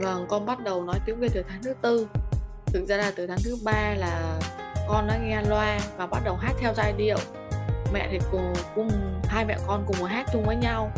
[0.00, 2.08] Vâng, con bắt đầu nói tiếng Việt từ tháng thứ tư.
[2.66, 4.38] Thực ra là từ tháng thứ ba là
[4.88, 7.18] con đã nghe loa và bắt đầu hát theo giai điệu.
[7.92, 8.90] Mẹ thì cùng, cùng
[9.28, 10.90] hai mẹ con cùng hát chung với nhau.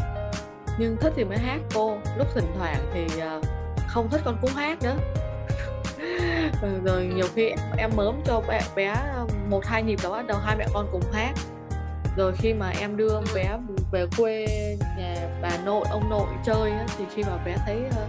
[0.78, 3.40] Nhưng thích thì mới hát cô, lúc thỉnh thoảng thì ờ,
[3.88, 4.96] không thích con cũng hát nữa.
[6.62, 8.94] Ừ, rồi nhiều khi em, em mớm cho bé, bé
[9.50, 11.32] một hai nhịp là bắt đầu hai mẹ con cùng hát
[12.16, 13.58] rồi khi mà em đưa bé
[13.92, 14.46] về quê
[14.98, 18.06] nhà bà nội ông nội chơi thì khi mà bé thấy ờ,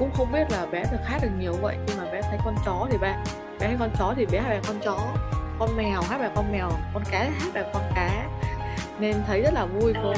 [0.00, 2.54] cũng không biết là bé được hát được nhiều vậy khi mà bé thấy con
[2.66, 3.16] chó thì bé
[3.60, 4.98] bé thấy con chó thì bé hát bài con chó
[5.58, 8.28] con mèo hát bài con mèo con cá hát bài con cá
[9.00, 10.12] nên thấy rất là vui cô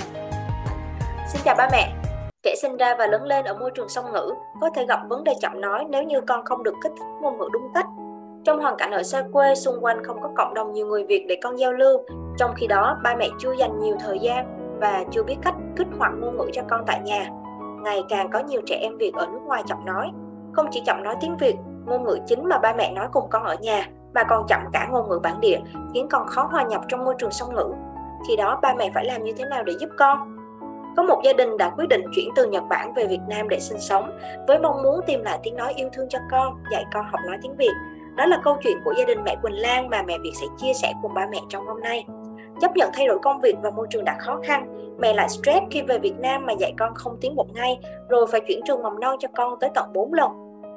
[1.33, 1.93] xin chào ba mẹ
[2.43, 5.25] Trẻ sinh ra và lớn lên ở môi trường song ngữ có thể gặp vấn
[5.25, 7.87] đề chậm nói nếu như con không được kích thích ngôn ngữ đúng cách.
[8.45, 11.27] Trong hoàn cảnh ở xa quê, xung quanh không có cộng đồng nhiều người Việt
[11.29, 11.99] để con giao lưu,
[12.39, 15.87] trong khi đó ba mẹ chưa dành nhiều thời gian và chưa biết cách kích
[15.99, 17.27] hoạt ngôn ngữ cho con tại nhà.
[17.83, 20.11] Ngày càng có nhiều trẻ em Việt ở nước ngoài chậm nói.
[20.53, 23.45] Không chỉ chậm nói tiếng Việt, ngôn ngữ chính mà ba mẹ nói cùng con
[23.45, 25.59] ở nhà, mà còn chậm cả ngôn ngữ bản địa,
[25.95, 27.73] khiến con khó hòa nhập trong môi trường song ngữ.
[28.29, 30.39] Khi đó ba mẹ phải làm như thế nào để giúp con?
[30.97, 33.61] Có một gia đình đã quyết định chuyển từ Nhật Bản về Việt Nam để
[33.61, 37.05] sinh sống với mong muốn tìm lại tiếng nói yêu thương cho con, dạy con
[37.05, 37.73] học nói tiếng Việt.
[38.17, 40.73] Đó là câu chuyện của gia đình mẹ Quỳnh Lan mà mẹ Việt sẽ chia
[40.83, 42.07] sẻ cùng ba mẹ trong hôm nay.
[42.61, 45.67] Chấp nhận thay đổi công việc và môi trường đã khó khăn, mẹ lại stress
[45.71, 48.83] khi về Việt Nam mà dạy con không tiến bộ ngay, rồi phải chuyển trường
[48.83, 50.31] mầm non cho con tới tận 4 lần.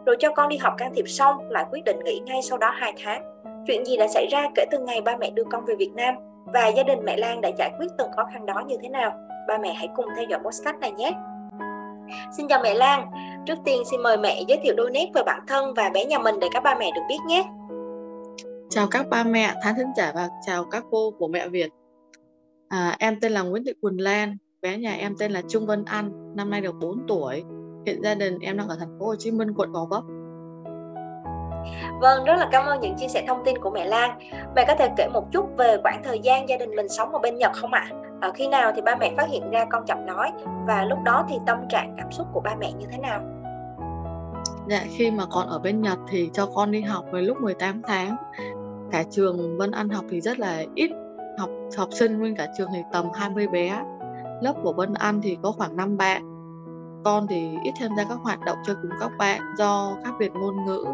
[0.06, 2.72] Rồi cho con đi học can thiệp xong, lại quyết định nghỉ ngay sau đó
[2.74, 3.24] 2 tháng.
[3.68, 6.16] Chuyện gì đã xảy ra kể từ ngày ba mẹ đưa con về Việt Nam
[6.46, 9.12] và gia đình mẹ Lan đã giải quyết từng khó khăn đó như thế nào?
[9.48, 11.12] ba mẹ hãy cùng theo dõi podcast này nhé.
[12.38, 13.12] Xin chào mẹ Lan,
[13.46, 16.20] trước tiên xin mời mẹ giới thiệu đôi nét về bản thân và bé nhà
[16.20, 17.44] mình để các ba mẹ được biết nhé.
[18.70, 21.70] Chào các ba mẹ, Thán Thính Trả và chào các cô của mẹ Việt.
[22.70, 25.86] À, em tên là Nguyễn Thị Quỳnh Lan, bé nhà em tên là Trung Vân
[25.86, 27.44] An, năm nay được 4 tuổi.
[27.86, 30.04] Hiện gia đình em đang ở thành phố Hồ Chí Minh, quận Gò Vấp.
[32.02, 34.20] Vâng, rất là cảm ơn những chia sẻ thông tin của mẹ Lan.
[34.56, 37.20] Mẹ có thể kể một chút về khoảng thời gian gia đình mình sống ở
[37.20, 37.88] bên Nhật không ạ?
[37.92, 38.06] À?
[38.22, 40.32] à, khi nào thì ba mẹ phát hiện ra con chậm nói
[40.68, 43.22] và lúc đó thì tâm trạng cảm xúc của ba mẹ như thế nào
[44.70, 47.82] Dạ khi mà con ở bên Nhật thì cho con đi học với lúc 18
[47.88, 48.16] tháng
[48.92, 50.92] cả trường Vân Ăn học thì rất là ít
[51.38, 53.84] học học sinh nguyên cả trường thì tầm 20 bé.
[54.42, 56.22] Lớp của Vân Anh thì có khoảng 5 bạn.
[57.06, 60.34] Con thì ít tham gia các hoạt động chơi cùng các bạn do khác biệt
[60.34, 60.86] ngôn ngữ.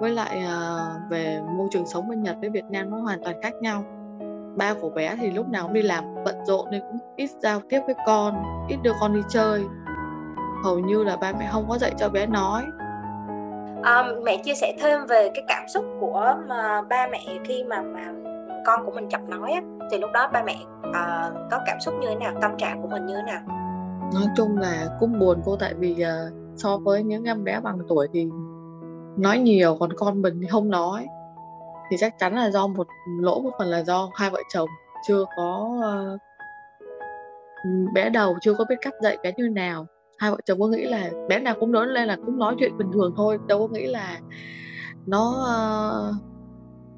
[0.00, 3.36] Với lại uh, về môi trường sống bên Nhật với Việt Nam nó hoàn toàn
[3.42, 3.84] khác nhau.
[4.56, 7.60] Ba của bé thì lúc nào cũng đi làm bận rộn nên cũng ít giao
[7.68, 9.64] tiếp với con ít đưa con đi chơi.
[10.64, 12.62] Hầu như là ba mẹ không có dạy cho bé nói.
[13.82, 17.82] À, mẹ chia sẻ thêm về cái cảm xúc của mà ba mẹ khi mà
[17.82, 18.12] mà
[18.66, 20.56] con của mình chậm nói á, thì lúc đó ba mẹ
[20.88, 22.34] uh, có cảm xúc như thế nào?
[22.42, 23.40] Tâm trạng của mình như thế nào?
[24.14, 27.78] Nói chung là cũng buồn cô tại vì uh, so với những em bé bằng
[27.88, 28.28] tuổi thì
[29.16, 31.06] nói nhiều còn con mình thì không nói.
[31.90, 32.86] Thì chắc chắn là do một
[33.20, 34.68] lỗ một phần là do hai vợ chồng
[35.08, 36.20] chưa có uh,
[37.94, 39.86] bé đầu chưa có biết cách dạy bé như nào.
[40.18, 42.78] Hai vợ chồng có nghĩ là bé nào cũng lớn lên là cũng nói chuyện
[42.78, 44.18] bình thường thôi đâu có nghĩ là
[45.06, 45.30] nó
[46.10, 46.33] uh,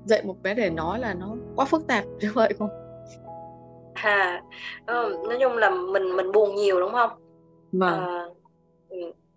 [0.07, 2.69] dạy một bé để nói là nó quá phức tạp như vậy không?
[3.95, 4.43] À
[4.87, 7.11] ừ, nói chung là mình mình buồn nhiều đúng không?
[7.73, 8.01] Vâng.
[8.01, 8.25] à,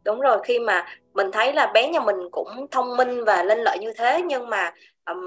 [0.05, 3.59] đúng rồi khi mà mình thấy là bé nhà mình cũng thông minh và lên
[3.59, 4.71] lợi như thế nhưng mà
[5.05, 5.19] um,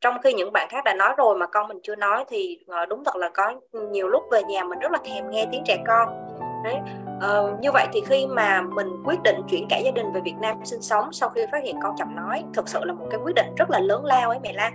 [0.00, 2.88] trong khi những bạn khác đã nói rồi mà con mình chưa nói thì uh,
[2.88, 3.60] đúng thật là có
[3.90, 6.08] nhiều lúc về nhà mình rất là thèm nghe tiếng trẻ con.
[6.64, 6.76] Đấy
[7.16, 10.34] uh, như vậy thì khi mà mình quyết định chuyển cả gia đình về Việt
[10.40, 13.20] Nam sinh sống sau khi phát hiện con chậm nói thực sự là một cái
[13.24, 14.72] quyết định rất là lớn lao ấy mẹ Lan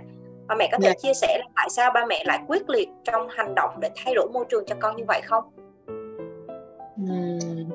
[0.48, 0.96] và mẹ có thể yeah.
[0.98, 1.08] Dạ.
[1.08, 4.14] chia sẻ là tại sao ba mẹ lại quyết liệt trong hành động để thay
[4.14, 5.44] đổi môi trường cho con như vậy không?
[7.02, 7.70] Uhm,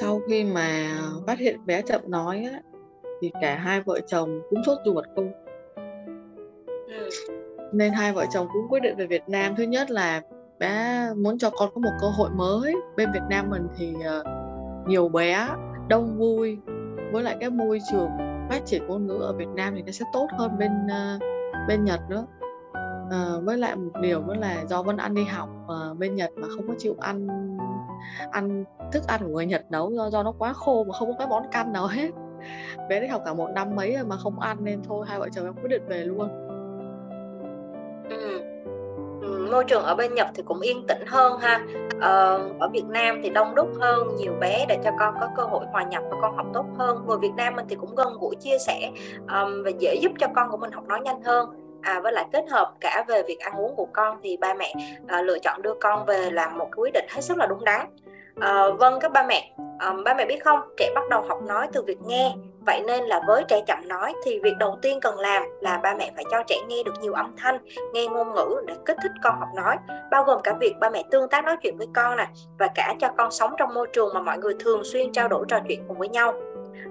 [0.00, 2.60] sau khi mà phát hiện bé chậm nói á,
[3.20, 5.32] thì cả hai vợ chồng cũng sốt ruột không
[7.72, 10.22] nên hai vợ chồng cũng quyết định về Việt Nam thứ nhất là
[10.62, 12.74] bé muốn cho con có một cơ hội mới.
[12.96, 14.26] Bên Việt Nam mình thì uh,
[14.86, 15.48] nhiều bé
[15.88, 16.58] đông vui.
[17.12, 18.10] Với lại cái môi trường
[18.48, 21.22] phát triển ngôn ngữ ở Việt Nam thì nó sẽ tốt hơn bên uh,
[21.68, 22.26] bên Nhật nữa.
[23.02, 26.30] Uh, với lại một điều nữa là do Vân ăn đi học uh, bên Nhật
[26.36, 27.28] mà không có chịu ăn
[28.30, 31.14] ăn thức ăn của người Nhật nấu do do nó quá khô mà không có
[31.18, 32.10] cái món canh nào hết.
[32.88, 35.44] Bé đi học cả một năm mấy mà không ăn nên thôi hai vợ chồng
[35.44, 36.28] em quyết định về luôn.
[38.10, 38.51] Ừ
[39.50, 41.60] môi trường ở bên Nhật thì cũng yên tĩnh hơn ha.
[42.00, 45.42] Ờ, ở Việt Nam thì đông đúc hơn nhiều bé để cho con có cơ
[45.42, 47.04] hội hòa nhập và con học tốt hơn.
[47.06, 50.26] Người Việt Nam mình thì cũng gần gũi chia sẻ um, và dễ giúp cho
[50.34, 51.48] con của mình học nói nhanh hơn.
[51.82, 54.74] À với lại kết hợp cả về việc ăn uống của con thì ba mẹ
[55.06, 57.86] à, lựa chọn đưa con về là một quyết định hết sức là đúng đắn.
[58.42, 61.68] À, vâng các ba mẹ, à, ba mẹ biết không, trẻ bắt đầu học nói
[61.72, 62.34] từ việc nghe.
[62.66, 65.94] Vậy nên là với trẻ chậm nói thì việc đầu tiên cần làm là ba
[65.94, 67.58] mẹ phải cho trẻ nghe được nhiều âm thanh,
[67.92, 69.76] nghe ngôn ngữ để kích thích con học nói,
[70.10, 72.26] bao gồm cả việc ba mẹ tương tác nói chuyện với con nè
[72.58, 75.44] và cả cho con sống trong môi trường mà mọi người thường xuyên trao đổi
[75.48, 76.32] trò chuyện cùng với nhau.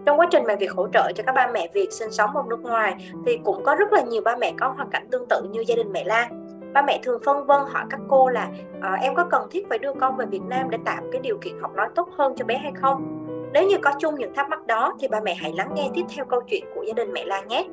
[0.05, 2.43] Trong quá trình mà việc hỗ trợ cho các ba mẹ việc sinh sống ở
[2.49, 5.43] nước ngoài thì cũng có rất là nhiều ba mẹ có hoàn cảnh tương tự
[5.51, 6.40] như gia đình mẹ Lan
[6.73, 8.49] ba mẹ thường phân vân hỏi các cô là
[8.81, 11.37] à, em có cần thiết phải đưa con về Việt Nam để tạo cái điều
[11.37, 13.17] kiện học nói tốt hơn cho bé hay không
[13.53, 16.05] nếu như có chung những thắc mắc đó thì ba mẹ hãy lắng nghe tiếp
[16.15, 17.67] theo câu chuyện của gia đình mẹ Lan nhé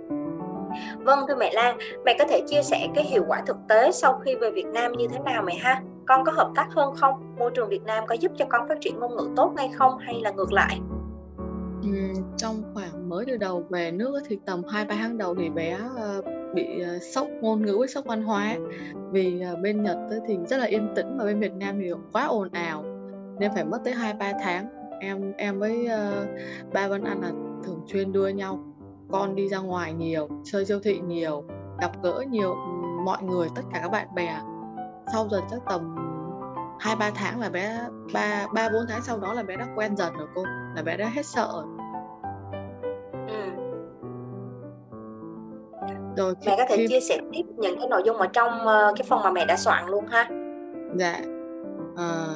[1.04, 4.20] Vâng thưa mẹ Lan, mẹ có thể chia sẻ cái hiệu quả thực tế sau
[4.24, 5.82] khi về Việt Nam như thế nào mẹ ha?
[6.06, 7.34] Con có hợp tác hơn không?
[7.38, 9.98] Môi trường Việt Nam có giúp cho con phát triển ngôn ngữ tốt hay không
[9.98, 10.78] hay là ngược lại?
[11.82, 11.88] Ừ,
[12.36, 15.78] trong khoảng mới từ đầu về nước thì tầm 2 3 tháng đầu thì bé
[16.18, 16.24] uh,
[16.58, 18.56] bị uh, sốc ngôn ngữ với sốc văn hóa
[19.10, 22.26] vì uh, bên Nhật thì rất là yên tĩnh và bên Việt Nam thì quá
[22.26, 22.84] ồn ào
[23.38, 24.68] nên phải mất tới 2 3 tháng.
[25.00, 27.30] Em em với uh, ba Vân Anh là
[27.64, 28.64] thường xuyên đưa nhau
[29.10, 31.44] con đi ra ngoài nhiều chơi siêu thị nhiều
[31.80, 32.54] gặp gỡ nhiều
[33.04, 34.40] mọi người tất cả các bạn bè.
[35.12, 35.96] Sau dần chắc tầm
[36.80, 37.80] hai ba tháng là bé
[38.12, 40.44] ba ba bốn tháng sau đó là bé đã quen dần rồi cô
[40.76, 41.48] là bé đã hết sợ.
[41.52, 41.77] rồi
[46.18, 46.86] rồi mẹ có thể khi...
[46.88, 49.56] chia sẻ tiếp những cái nội dung ở trong uh, cái phần mà mẹ đã
[49.56, 50.28] soạn luôn ha.
[50.96, 51.20] Dạ.
[51.96, 52.26] À,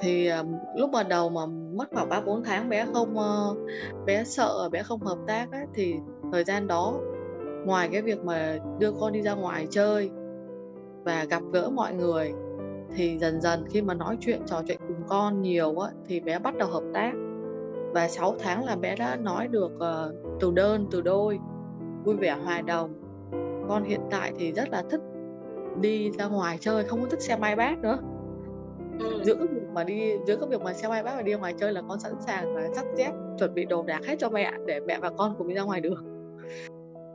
[0.00, 0.46] thì uh,
[0.76, 3.58] lúc mà đầu mà mất khoảng ba bốn tháng bé không uh,
[4.06, 5.94] bé sợ bé không hợp tác ấy, thì
[6.32, 6.94] thời gian đó
[7.64, 10.10] ngoài cái việc mà đưa con đi ra ngoài chơi
[11.04, 12.32] và gặp gỡ mọi người
[12.94, 16.38] thì dần dần khi mà nói chuyện trò chuyện cùng con nhiều á, thì bé
[16.38, 17.12] bắt đầu hợp tác
[17.96, 21.38] và 6 tháng là bé đã nói được uh, từ đơn từ đôi
[22.04, 22.90] vui vẻ hòa đồng
[23.68, 25.00] con hiện tại thì rất là thích
[25.80, 27.98] đi ra ngoài chơi không có thích xe máy bác nữa
[29.00, 29.20] ừ.
[29.24, 31.54] giữa cái việc mà đi giữa cái việc mà xe máy bác và đi ngoài
[31.58, 34.52] chơi là con sẵn sàng và sắp xếp chuẩn bị đồ đạc hết cho mẹ
[34.66, 35.98] để mẹ và con cùng đi ra ngoài được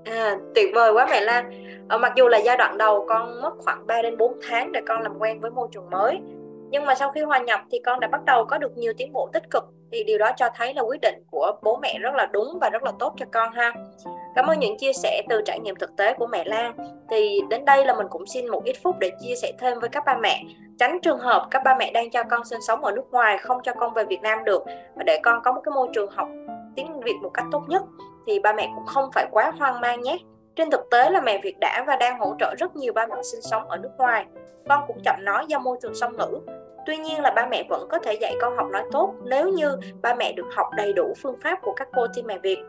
[0.04, 1.52] À, tuyệt vời quá mẹ Lan.
[1.90, 4.82] Ờ, mặc dù là giai đoạn đầu con mất khoảng 3 đến 4 tháng để
[4.88, 6.20] con làm quen với môi trường mới.
[6.72, 9.14] Nhưng mà sau khi hòa nhập thì con đã bắt đầu có được nhiều tiến
[9.14, 12.16] bộ tích cực thì điều đó cho thấy là quyết định của bố mẹ rất
[12.16, 13.74] là đúng và rất là tốt cho con ha.
[14.36, 16.74] Cảm ơn những chia sẻ từ trải nghiệm thực tế của mẹ Lan.
[17.10, 19.90] Thì đến đây là mình cũng xin một ít phút để chia sẻ thêm với
[19.90, 20.44] các ba mẹ.
[20.80, 23.58] Tránh trường hợp các ba mẹ đang cho con sinh sống ở nước ngoài, không
[23.64, 24.64] cho con về Việt Nam được
[24.96, 26.28] và để con có một cái môi trường học
[26.76, 27.82] tiếng Việt một cách tốt nhất,
[28.28, 30.18] thì ba mẹ cũng không phải quá hoang mang nhé.
[30.56, 33.16] Trên thực tế là mẹ Việt đã và đang hỗ trợ rất nhiều ba mẹ
[33.24, 34.26] sinh sống ở nước ngoài.
[34.70, 36.40] Con cũng chậm nói do môi trường song ngữ.
[36.86, 39.78] Tuy nhiên là ba mẹ vẫn có thể dạy con học nói tốt nếu như
[40.02, 42.60] ba mẹ được học đầy đủ phương pháp của các cô team mẹ Việt.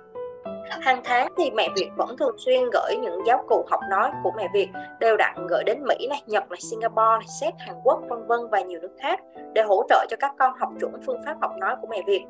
[0.80, 4.32] Hàng tháng thì mẹ Việt vẫn thường xuyên gửi những giáo cụ học nói của
[4.36, 4.68] mẹ Việt
[5.00, 8.40] đều đặn gửi đến Mỹ này, Nhật này, Singapore này, Séc, Hàn Quốc vân vân
[8.50, 9.20] và nhiều nước khác
[9.54, 12.24] để hỗ trợ cho các con học chuẩn phương pháp học nói của mẹ Việt.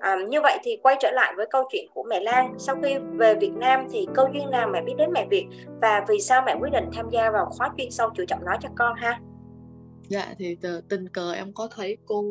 [0.00, 2.96] À, như vậy thì quay trở lại với câu chuyện của mẹ Lan sau khi
[3.12, 5.46] về Việt Nam thì câu duyên nào mẹ biết đến mẹ Việt
[5.80, 8.56] và vì sao mẹ quyết định tham gia vào khóa chuyên sâu chữ chậm nói
[8.60, 9.20] cho con ha?
[10.08, 10.56] Dạ thì
[10.88, 12.24] tình cờ em có thấy cô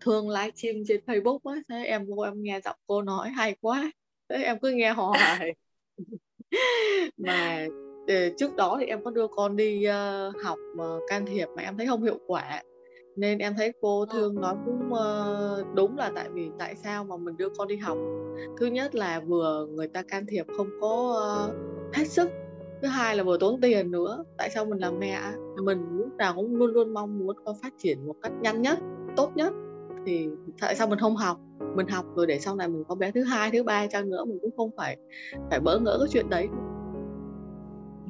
[0.00, 3.92] thương livestream trên Facebook á, thế em vô em nghe giọng cô nói hay quá,
[4.28, 5.54] thế em cứ nghe hoài.
[7.16, 7.66] mà
[8.08, 11.62] ờ, trước đó thì em có đưa con đi uh, học uh, can thiệp mà
[11.62, 12.62] em thấy không hiệu quả
[13.16, 17.16] nên em thấy cô thương nói cũng uh, đúng là tại vì tại sao mà
[17.16, 17.98] mình đưa con đi học
[18.58, 22.30] thứ nhất là vừa người ta can thiệp không có uh, hết sức
[22.84, 24.24] thứ hai là vừa tốn tiền nữa.
[24.38, 25.20] Tại sao mình làm mẹ
[25.62, 28.78] mình lúc nào cũng luôn luôn mong muốn con phát triển một cách nhanh nhất,
[29.16, 29.52] tốt nhất.
[30.06, 30.28] Thì
[30.60, 31.36] tại sao mình không học?
[31.74, 34.24] Mình học rồi để sau này mình có bé thứ hai, thứ ba chăng nữa
[34.24, 34.96] mình cũng không phải
[35.50, 36.48] phải bỡ ngỡ cái chuyện đấy.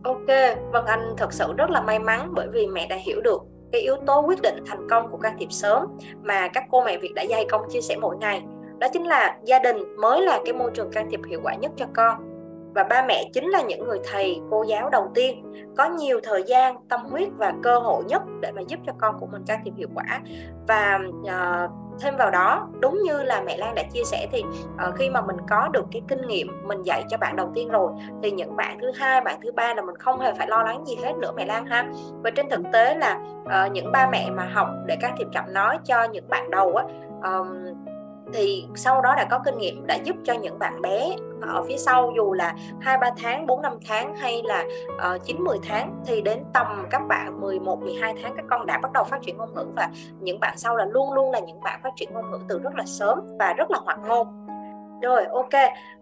[0.05, 3.43] Ok vâng anh thật sự rất là may mắn bởi vì mẹ đã hiểu được
[3.73, 5.87] cái yếu tố quyết định thành công của can thiệp sớm
[6.23, 8.43] mà các cô mẹ Việt đã dày công chia sẻ mỗi ngày.
[8.79, 11.73] Đó chính là gia đình mới là cái môi trường can thiệp hiệu quả nhất
[11.77, 12.34] cho con
[12.75, 15.53] và ba mẹ chính là những người thầy cô giáo đầu tiên.
[15.77, 19.17] Có nhiều thời gian tâm huyết và cơ hội nhất để mà giúp cho con
[19.21, 20.21] của mình can thiệp hiệu quả.
[20.69, 24.43] Và uh, thêm vào đó đúng như là mẹ Lan đã chia sẻ thì
[24.89, 27.69] uh, khi mà mình có được cái kinh nghiệm mình dạy cho bạn đầu tiên
[27.69, 30.63] rồi thì những bạn thứ hai bạn thứ ba là mình không hề phải lo
[30.63, 31.93] lắng gì hết nữa mẹ Lan ha.
[32.23, 35.45] Và trên thực tế là uh, những ba mẹ mà học để can thiệp chậm
[35.49, 36.85] nói cho những bạn đầu á
[37.23, 37.49] um,
[38.33, 41.17] thì sau đó đã có kinh nghiệm đã giúp cho những bạn bé
[41.49, 44.65] ở phía sau dù là hai ba tháng, 4 năm tháng hay là
[45.15, 48.79] uh, 9 10 tháng thì đến tầm các bạn 11 12 tháng các con đã
[48.79, 51.61] bắt đầu phát triển ngôn ngữ và những bạn sau là luôn luôn là những
[51.61, 54.47] bạn phát triển ngôn ngữ từ rất là sớm và rất là hoạt ngôn.
[55.03, 55.53] Rồi, ok.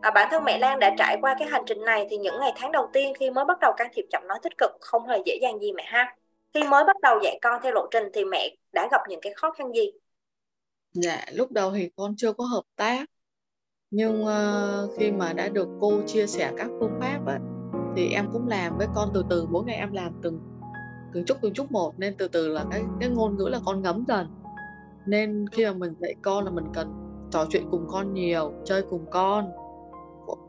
[0.00, 2.52] À, bản thân mẹ Lan đã trải qua cái hành trình này thì những ngày
[2.56, 5.18] tháng đầu tiên khi mới bắt đầu can thiệp chậm nói tích cực không hề
[5.26, 6.16] dễ dàng gì mẹ ha.
[6.54, 9.32] khi mới bắt đầu dạy con theo lộ trình thì mẹ đã gặp những cái
[9.36, 9.90] khó khăn gì
[10.92, 13.04] dạ lúc đầu thì con chưa có hợp tác
[13.92, 17.38] nhưng uh, khi mà đã được cô chia sẻ các phương pháp á,
[17.96, 20.40] thì em cũng làm với con từ từ mỗi ngày em làm từng
[21.12, 21.98] từng chút từng chút một.
[21.98, 24.26] Nên từ từ là cái cái ngôn ngữ là con ngấm dần.
[25.06, 26.92] Nên khi mà mình dạy con là mình cần
[27.30, 29.50] trò chuyện cùng con nhiều chơi cùng con.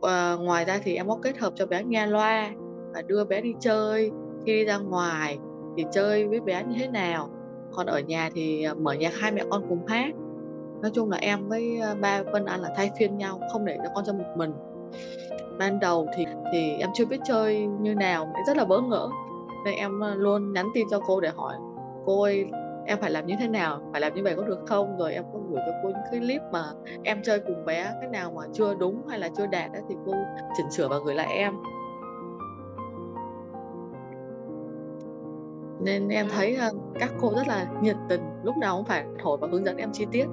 [0.01, 2.51] À, ngoài ra thì em có kết hợp cho bé nghe loa
[2.93, 4.11] và đưa bé đi chơi.
[4.45, 5.37] Khi đi ra ngoài
[5.77, 7.29] thì chơi với bé như thế nào?
[7.71, 10.13] Còn ở nhà thì ờ, mở nhạc hai mẹ con cùng hát
[10.83, 13.77] nói chung là em với à, ba Vân Anh là thay phiên nhau không để
[13.83, 14.53] cho con cho một mình.
[15.59, 19.09] Ban đầu thì thì em chưa biết chơi như nào rất là bỡ ngỡ.
[19.65, 21.53] Nên em à, luôn nhắn tin cho cô để hỏi
[22.05, 22.45] cô ơi
[22.85, 23.81] em phải làm như thế nào?
[23.91, 24.97] Phải làm như vậy có được không?
[24.97, 26.63] Rồi em có gửi cho cô những cái clip mà
[27.03, 29.95] em chơi cùng bé cái nào mà chưa đúng hay là chưa đạt đó, thì
[30.05, 30.13] cô
[30.57, 31.53] chỉnh sửa và gửi lại em.
[35.81, 39.37] Nên em thấy uh, các cô rất là nhiệt tình lúc nào cũng phải thổi
[39.37, 40.25] và hướng dẫn em chi tiết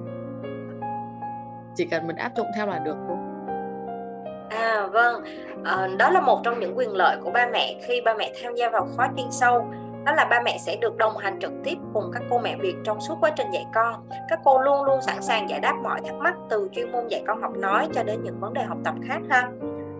[1.75, 3.17] chỉ cần mình áp dụng theo là được thôi
[4.49, 5.23] À vâng,
[5.63, 8.55] à, đó là một trong những quyền lợi của ba mẹ khi ba mẹ tham
[8.55, 9.65] gia vào khóa chuyên sâu
[10.05, 12.75] đó là ba mẹ sẽ được đồng hành trực tiếp cùng các cô mẹ Việt
[12.83, 14.07] trong suốt quá trình dạy con.
[14.29, 17.23] Các cô luôn luôn sẵn sàng giải đáp mọi thắc mắc từ chuyên môn dạy
[17.27, 19.49] con học nói cho đến những vấn đề học tập khác ha.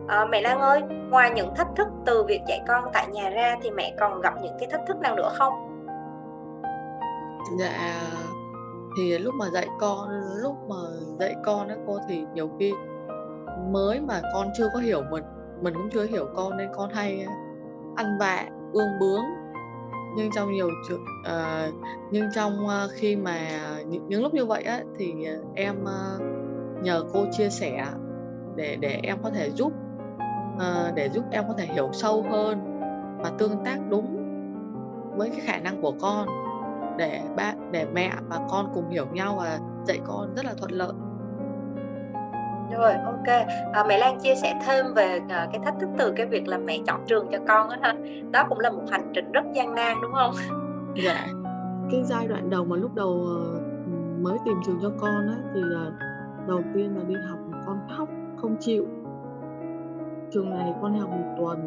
[0.07, 3.55] À, mẹ Lan ơi, ngoài những thách thức từ việc dạy con tại nhà ra
[3.61, 5.53] thì mẹ còn gặp những cái thách thức nào nữa không?
[7.59, 8.01] Dạ
[8.97, 10.09] thì lúc mà dạy con
[10.41, 10.75] lúc mà
[11.19, 12.73] dạy con á cô thì nhiều khi
[13.71, 15.23] mới mà con chưa có hiểu mình
[15.61, 17.25] mình cũng chưa hiểu con nên con hay
[17.95, 19.23] ăn vạ ương bướng.
[20.15, 21.73] Nhưng trong nhiều trường uh,
[22.11, 23.39] nhưng trong uh, khi mà
[23.87, 25.13] những, những lúc như vậy á thì
[25.55, 26.21] em uh,
[26.83, 27.85] nhờ cô chia sẻ
[28.55, 29.73] để để em có thể giúp
[30.55, 32.79] uh, để giúp em có thể hiểu sâu hơn
[33.23, 34.17] và tương tác đúng
[35.17, 36.27] với cái khả năng của con
[36.97, 40.71] để ba để mẹ và con cùng hiểu nhau và dạy con rất là thuận
[40.71, 40.93] lợi.
[42.71, 43.27] Rồi ok.
[43.73, 46.57] À, mẹ Lan chia sẻ thêm về à, cái thách thức từ cái việc là
[46.57, 47.93] mẹ chọn trường cho con đó ha.
[48.31, 50.33] Đó cũng là một hành trình rất gian nan đúng không?
[51.03, 51.27] Dạ.
[51.91, 53.61] Cái giai đoạn đầu mà lúc đầu ờ,
[54.21, 55.91] mới tìm trường cho con á thì là
[56.47, 58.85] đầu tiên là đi học con khóc không chịu.
[60.31, 61.65] Trường này con học một tuần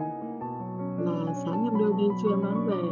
[0.99, 2.83] là sáng em đưa đi trưa em đón về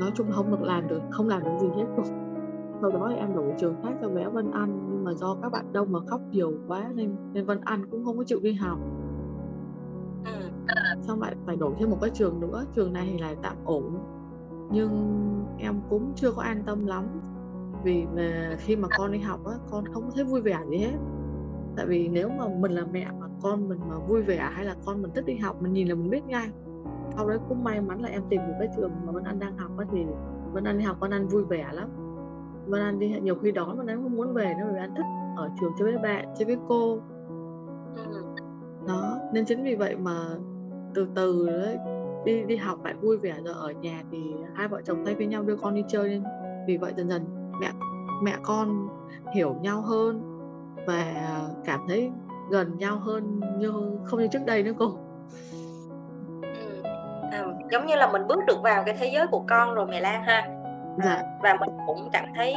[0.00, 2.06] nói chung không được làm được không làm được gì hết luôn.
[2.80, 5.52] Sau đó thì em đổi trường khác cho bé Vân Anh nhưng mà do các
[5.52, 8.52] bạn đông mà khóc nhiều quá nên nên Vân Anh cũng không có chịu đi
[8.52, 8.78] học.
[10.24, 10.32] Ừ.
[11.00, 13.98] xong lại phải đổi thêm một cái trường nữa trường này thì lại tạm ổn.
[14.70, 14.90] Nhưng
[15.58, 17.04] em cũng chưa có an tâm lắm
[17.84, 20.76] vì mà khi mà con đi học á con không có thấy vui vẻ gì
[20.76, 20.96] hết.
[21.76, 24.74] Tại vì nếu mà mình là mẹ mà con mình mà vui vẻ hay là
[24.86, 26.48] con mình thích đi học mình nhìn là mình biết ngay
[27.16, 29.58] sau đấy cũng may mắn là em tìm được cái trường mà Vân Anh đang
[29.58, 30.06] học thì
[30.52, 31.88] Vân Anh đi học Vân Anh vui vẻ lắm.
[32.66, 35.06] Vân Anh đi nhiều khi đó Vân Anh không muốn về nữa vì anh thích
[35.36, 36.98] ở trường chơi với bạn chơi với cô.
[37.96, 38.24] Ừ.
[38.86, 40.26] đó nên chính vì vậy mà
[40.94, 41.78] từ từ đấy
[42.24, 45.26] đi đi học lại vui vẻ rồi ở nhà thì hai vợ chồng thay với
[45.26, 46.22] nhau đưa con đi chơi nên
[46.66, 47.22] vì vậy dần dần
[47.60, 47.72] mẹ
[48.22, 48.88] mẹ con
[49.34, 50.20] hiểu nhau hơn
[50.86, 51.14] và
[51.64, 52.10] cảm thấy
[52.50, 53.72] gần nhau hơn như
[54.04, 54.98] không như trước đây nữa cô
[57.70, 60.22] giống như là mình bước được vào cái thế giới của con rồi mẹ Lan
[60.22, 60.48] ha.
[60.98, 62.54] À, và mình cũng cảm thấy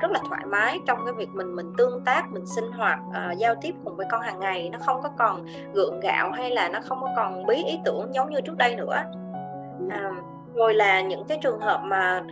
[0.00, 3.38] rất là thoải mái trong cái việc mình mình tương tác mình sinh hoạt uh,
[3.38, 4.70] giao tiếp cùng với con hàng ngày.
[4.72, 8.14] Nó không có còn gượng gạo hay là nó không có còn bí ý tưởng
[8.14, 8.96] giống như trước đây nữa.
[9.90, 10.10] À,
[10.54, 12.22] rồi là những cái trường hợp mà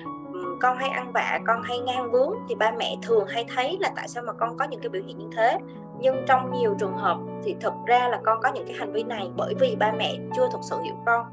[0.61, 3.91] con hay ăn vạ con hay ngang vướng thì ba mẹ thường hay thấy là
[3.97, 5.59] tại sao mà con có những cái biểu hiện như thế.
[6.01, 9.03] Nhưng trong nhiều trường hợp thì thực ra là con có những cái hành vi
[9.03, 11.27] này bởi vì ba mẹ chưa thực sự hiểu con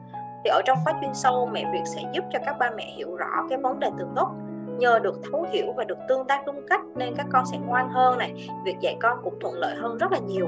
[0.43, 3.15] thì ở trong khóa chuyên sâu mẹ Việt sẽ giúp cho các ba mẹ hiểu
[3.15, 4.31] rõ cái vấn đề từ gốc
[4.77, 7.89] nhờ được thấu hiểu và được tương tác đúng cách nên các con sẽ ngoan
[7.89, 8.33] hơn này
[8.65, 10.47] việc dạy con cũng thuận lợi hơn rất là nhiều.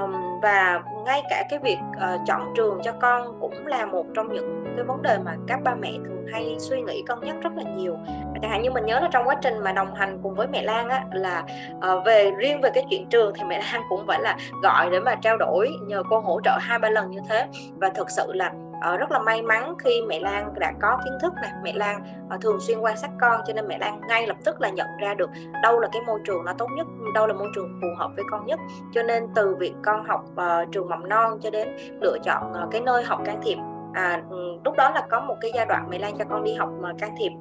[0.00, 4.32] Um, và ngay cả cái việc uh, chọn trường cho con cũng là một trong
[4.32, 7.52] những cái vấn đề mà các ba mẹ thường hay suy nghĩ cân nhắc rất
[7.56, 7.98] là nhiều.
[8.42, 10.62] Chẳng hạn như mình nhớ là trong quá trình mà đồng hành cùng với mẹ
[10.62, 11.44] Lan á là
[11.76, 15.00] uh, về riêng về cái chuyện trường thì mẹ Lan cũng phải là gọi để
[15.00, 17.46] mà trao đổi nhờ cô hỗ trợ hai ba lần như thế.
[17.76, 18.52] Và thực sự là
[18.94, 22.02] uh, rất là may mắn khi mẹ Lan đã có kiến thức này mẹ Lan
[22.34, 24.88] uh, thường xuyên quan sát con cho nên mẹ Lan ngay lập tức là nhận
[25.00, 25.30] ra được
[25.62, 28.24] đâu là cái môi trường nó tốt nhất đâu là môi trường phù hợp với
[28.30, 28.60] con nhất.
[28.92, 31.68] Cho nên từ việc con học uh, trường mầm non cho đến
[32.00, 33.58] lựa chọn uh, cái nơi học can thiệp
[33.92, 36.54] à, ừ, lúc đó là có một cái giai đoạn mẹ Lan cho con đi
[36.54, 37.32] học mà can thiệp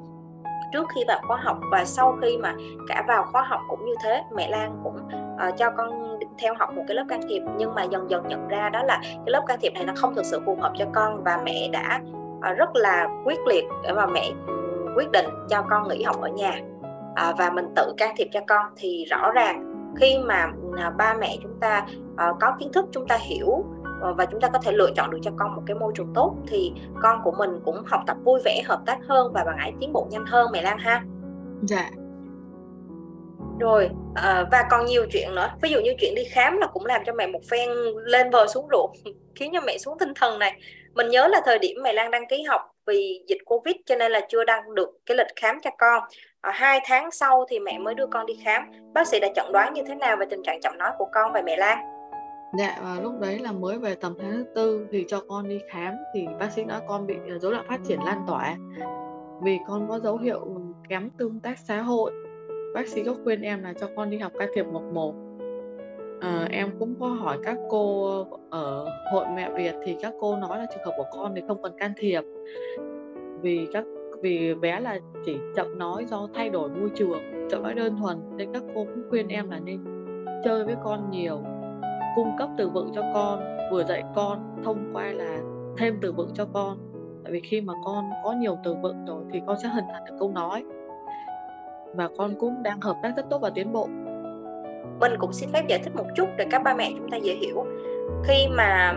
[0.73, 2.55] trước khi vào khóa học và sau khi mà
[2.87, 4.97] cả vào khóa học cũng như thế mẹ Lan cũng
[5.35, 8.47] uh, cho con theo học một cái lớp can thiệp nhưng mà dần dần nhận
[8.47, 10.85] ra đó là cái lớp can thiệp này nó không thực sự phù hợp cho
[10.93, 12.01] con và mẹ đã
[12.37, 14.53] uh, rất là quyết liệt để mà mẹ ừ,
[14.95, 16.59] quyết định cho con nghỉ học ở nhà.
[17.11, 21.13] Uh, và mình tự can thiệp cho con thì rõ ràng khi mà uh, ba
[21.13, 23.65] mẹ chúng ta uh, có kiến thức chúng ta hiểu
[24.01, 26.13] ờ, và chúng ta có thể lựa chọn được cho con một cái môi trường
[26.13, 29.57] tốt thì con của mình cũng học tập vui vẻ hợp tác hơn và bạn
[29.57, 31.03] ấy tiến bộ nhanh hơn mẹ Lan ha.
[31.61, 31.89] Dạ
[33.59, 35.49] rồi à, và còn nhiều chuyện nữa.
[35.61, 37.69] Ví dụ như chuyện đi khám là cũng làm cho mẹ một phen
[38.05, 38.91] lên bờ xuống ruộng
[39.35, 40.61] khiến cho mẹ xuống tinh thần này.
[40.93, 44.11] Mình nhớ là thời điểm mẹ Lan đăng ký học vì dịch Covid cho nên
[44.11, 46.03] là chưa đăng được cái lịch khám cho con.
[46.41, 48.63] À, hai tháng sau thì mẹ mới đưa con đi khám.
[48.93, 51.33] Bác sĩ đã chẩn đoán như thế nào về tình trạng chậm nói của con
[51.33, 51.77] và mẹ Lan?
[52.57, 55.59] Dạ và lúc đấy là mới về tầm tháng thứ tư thì cho con đi
[55.69, 58.55] khám thì bác sĩ nói con bị rối loạn phát triển lan tỏa.
[59.43, 60.39] Vì con có dấu hiệu
[60.89, 62.11] kém tương tác xã hội
[62.73, 65.15] bác sĩ có khuyên em là cho con đi học can thiệp một một.
[66.21, 68.09] À, em cũng có hỏi các cô
[68.49, 71.61] ở hội mẹ Việt thì các cô nói là trường hợp của con thì không
[71.61, 72.21] cần can thiệp.
[73.41, 73.85] Vì các
[74.21, 78.17] vì bé là chỉ chậm nói do thay đổi môi trường chậm nói đơn thuần
[78.37, 79.83] nên các cô cũng khuyên em là nên
[80.43, 81.39] chơi với con nhiều
[82.15, 83.39] cung cấp từ vựng cho con
[83.71, 85.39] vừa dạy con thông qua là
[85.77, 86.77] thêm từ vựng cho con.
[87.23, 90.03] Tại vì khi mà con có nhiều từ vựng rồi thì con sẽ hình thành
[90.05, 90.63] được câu nói
[91.93, 93.87] và con cũng đang hợp tác rất tốt và tiến bộ.
[94.99, 97.33] Mình cũng xin phép giải thích một chút để các ba mẹ chúng ta dễ
[97.33, 97.65] hiểu.
[98.23, 98.93] Khi mà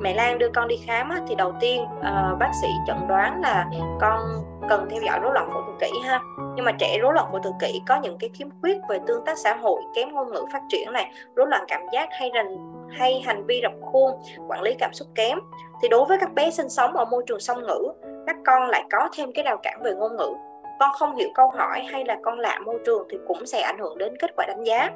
[0.00, 3.40] mẹ Lan đưa con đi khám á, thì đầu tiên uh, bác sĩ chẩn đoán
[3.40, 4.20] là con
[4.68, 6.20] cần theo dõi rối loạn phổ tự kỷ ha.
[6.54, 9.24] Nhưng mà trẻ rối loạn phổ tự kỷ có những cái khiếm khuyết về tương
[9.24, 12.56] tác xã hội kém ngôn ngữ phát triển này rối loạn cảm giác hay rành
[12.90, 14.12] hay hành vi rập khuôn
[14.48, 15.38] quản lý cảm xúc kém.
[15.82, 17.92] Thì đối với các bé sinh sống ở môi trường song ngữ
[18.26, 20.32] các con lại có thêm cái rào cản về ngôn ngữ
[20.80, 23.78] con không hiểu câu hỏi hay là con lạ môi trường thì cũng sẽ ảnh
[23.78, 24.90] hưởng đến kết quả đánh giá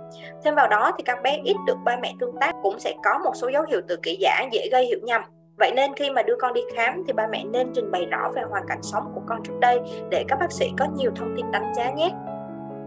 [0.44, 3.18] thêm vào đó thì các bé ít được ba mẹ tương tác cũng sẽ có
[3.24, 5.22] một số dấu hiệu tự kỷ giả dễ gây hiểu nhầm
[5.60, 8.30] Vậy nên khi mà đưa con đi khám thì ba mẹ nên trình bày rõ
[8.34, 11.34] về hoàn cảnh sống của con trước đây để các bác sĩ có nhiều thông
[11.36, 12.10] tin đánh giá nhé.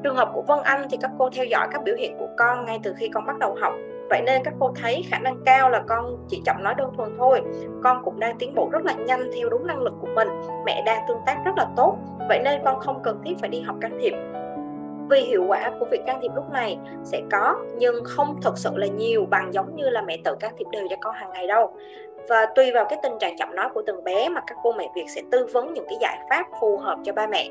[0.03, 2.65] Trường hợp của Vân Anh thì các cô theo dõi các biểu hiện của con
[2.65, 3.73] ngay từ khi con bắt đầu học.
[4.13, 7.15] Vậy nên các cô thấy khả năng cao là con chỉ chậm nói đơn thuần
[7.17, 7.41] thôi.
[7.83, 10.27] Con cũng đang tiến bộ rất là nhanh theo đúng năng lực của mình.
[10.65, 11.97] Mẹ đang tương tác rất là tốt.
[12.29, 14.13] Vậy nên con không cần thiết phải đi học can thiệp
[15.09, 18.69] vì hiệu quả của việc can thiệp lúc này sẽ có nhưng không thực sự
[18.75, 21.47] là nhiều bằng giống như là mẹ tự can thiệp đều cho con hàng ngày
[21.47, 21.73] đâu
[22.29, 24.89] và tùy vào cái tình trạng chậm nói của từng bé mà các cô mẹ
[24.95, 27.49] Việt sẽ tư vấn những cái giải pháp phù hợp cho ba mẹ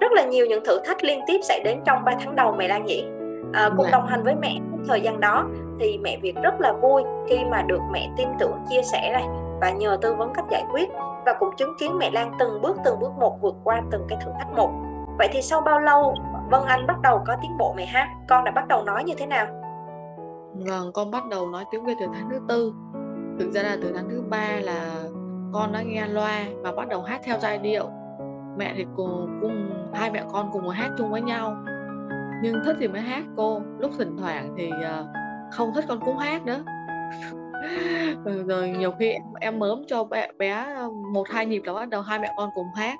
[0.00, 2.68] rất là nhiều những thử thách liên tiếp xảy đến trong 3 tháng đầu mẹ
[2.68, 3.04] Lan nhỉ
[3.52, 3.90] à, cùng dạ.
[3.92, 5.46] đồng hành với mẹ thời gian đó
[5.80, 9.24] thì mẹ Việt rất là vui khi mà được mẹ tin tưởng chia sẻ này
[9.60, 10.88] và nhờ tư vấn cách giải quyết
[11.26, 14.18] và cũng chứng kiến mẹ Lan từng bước từng bước một vượt qua từng cái
[14.24, 14.70] thử thách một.
[15.18, 16.14] Vậy thì sau bao lâu
[16.50, 18.08] Vân Anh bắt đầu có tiến bộ mẹ ha?
[18.28, 19.46] Con đã bắt đầu nói như thế nào?
[20.54, 22.72] Vâng, con bắt đầu nói tiếng Việt từ tháng thứ tư.
[23.38, 24.90] Thực ra là từ tháng thứ ba là
[25.52, 27.84] con đã nghe loa và bắt đầu hát theo giai điệu.
[28.56, 31.56] Mẹ thì cùng cùng hai mẹ con cùng hát chung với nhau
[32.42, 35.06] nhưng thích thì mới hát cô lúc thỉnh thoảng thì uh,
[35.52, 36.64] không thích con cũng hát nữa
[38.48, 40.76] rồi nhiều khi em, em mớm cho bé, bé
[41.12, 42.98] một hai nhịp là bắt đầu hai mẹ con cùng hát.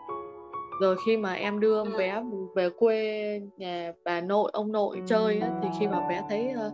[0.81, 2.23] Rồi khi mà em đưa bé
[2.55, 6.73] về quê nhà bà nội ông nội chơi á, thì khi mà bé thấy uh,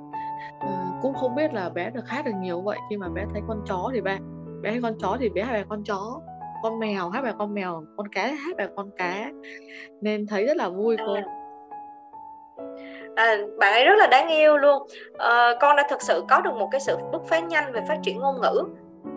[1.03, 2.79] cũng không biết là bé được hát được nhiều vậy.
[2.91, 4.19] Khi mà bé thấy con chó thì ba
[4.63, 6.21] bé thấy con chó thì bé hát bài con chó
[6.63, 9.31] con mèo hát bài con mèo con cá hát bài con cá.
[10.01, 11.17] Nên thấy rất là vui cô
[13.17, 13.37] à.
[13.59, 14.83] Bạn ấy rất là đáng yêu luôn.
[15.19, 17.99] À, con đã thực sự có được một cái sự bứt phá nhanh về phát
[18.03, 18.63] triển ngôn ngữ.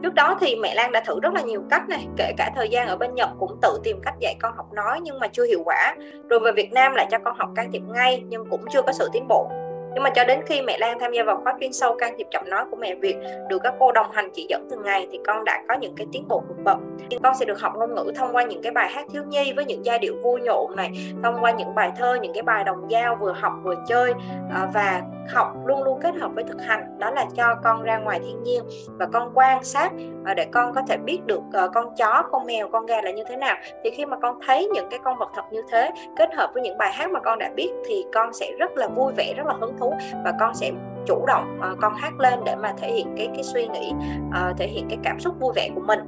[0.04, 2.70] Trước đó thì mẹ Lan đã thử rất là nhiều cách này kể cả thời
[2.70, 5.46] gian ở bên Nhật cũng tự tìm cách dạy con học nói nhưng mà chưa
[5.46, 5.96] hiệu quả.
[6.30, 8.92] Rồi về Việt Nam lại cho con học can thiệp ngay nhưng cũng chưa có
[8.92, 9.50] sự tiến bộ
[9.94, 12.28] nhưng mà cho đến khi mẹ Lan tham gia vào khóa chuyên sâu, can thiệp
[12.32, 13.18] giọng nói của mẹ Việt
[13.50, 16.08] được các cô đồng hành chỉ dẫn từng ngày thì con đã có những cái
[16.12, 16.78] tiến bộ vượt bậc.
[17.24, 19.66] Con sẽ được học ngôn ngữ thông qua những cái bài hát thiếu nhi với
[19.66, 20.92] những giai điệu vui nhộn này,
[21.24, 24.14] thông qua những bài thơ, những cái bài đồng dao vừa học vừa chơi
[24.54, 25.02] à, và
[25.34, 27.00] học luôn luôn kết hợp với thực hành.
[27.00, 29.92] Đó là cho con ra ngoài thiên nhiên và con quan sát
[30.26, 33.12] à, để con có thể biết được ờ, con chó, con mèo, con gà là
[33.12, 33.56] như thế nào.
[33.84, 36.64] Thì khi mà con thấy những cái con vật thật như thế kết hợp với
[36.64, 39.46] những bài hát mà con đã biết thì con sẽ rất là vui vẻ, rất
[39.46, 39.83] là hứng thú
[40.26, 40.72] và con sẽ
[41.06, 43.94] chủ động uh, con hát lên để mà thể hiện cái cái suy nghĩ
[44.28, 46.00] uh, thể hiện cái cảm xúc vui vẻ của mình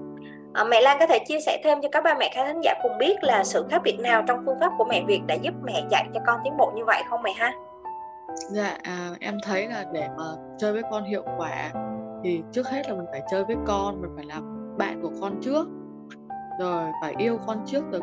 [0.56, 2.74] À, mẹ Lan có thể chia sẻ thêm cho các ba mẹ khán thính giả
[2.84, 5.54] cùng biết là sự khác biệt nào trong phương pháp của mẹ Việt đã giúp
[5.64, 7.52] mẹ dạy cho con tiến bộ như vậy không mẹ ha?
[8.50, 10.24] Dạ, à, em thấy là để mà
[10.58, 11.72] chơi với con hiệu quả
[12.24, 15.42] thì trước hết là mình phải chơi với con, mình phải làm bạn của con
[15.42, 15.68] trước,
[16.60, 18.02] rồi phải yêu con trước rồi